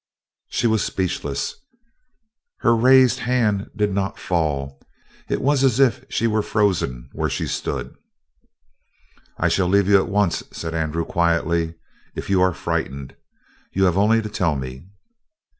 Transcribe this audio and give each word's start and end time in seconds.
She 0.49 0.65
was 0.65 0.83
speechless; 0.83 1.53
her 2.61 2.75
raised 2.75 3.19
hand 3.19 3.69
did 3.75 3.93
not 3.93 4.17
fall; 4.17 4.81
it 5.29 5.39
was 5.41 5.63
as 5.63 5.79
if 5.79 6.03
she 6.09 6.25
were 6.25 6.41
frozen 6.41 7.07
where 7.13 7.29
she 7.29 7.45
stood. 7.45 7.93
"I 9.37 9.47
shall 9.47 9.67
leave 9.67 9.87
you 9.87 9.97
at 9.97 10.09
once," 10.09 10.41
said 10.51 10.73
Andrew 10.73 11.05
quietly, 11.05 11.75
"if 12.15 12.31
you 12.31 12.41
are 12.41 12.51
frightened. 12.51 13.15
You 13.73 13.83
have 13.83 13.95
only 13.95 14.23
to 14.23 14.29
tell 14.29 14.55
me." 14.55 14.87